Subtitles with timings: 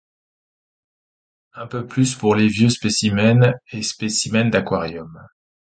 [1.53, 5.27] Un peu plus pour les vieux spécimens et spécimens d'aquarium.